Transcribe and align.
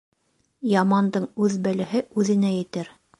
Ямандың 0.69 1.27
үҙ 1.47 1.57
бәләһе 1.67 2.03
үҙенә 2.23 2.55
етер. 2.59 2.91